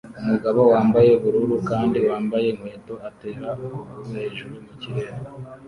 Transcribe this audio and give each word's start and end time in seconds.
Umugabo 0.21 0.59
wambaye 0.71 1.09
ubururu 1.17 1.55
kandi 1.69 1.97
wambaye 2.09 2.47
inkweto 2.53 2.93
atera 3.09 3.47
ukuguru 3.63 4.01
hejuru 4.15 4.55
mu 4.65 4.73
kirere 4.81 5.13